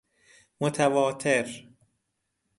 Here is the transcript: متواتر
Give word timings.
متواتر 0.61 1.67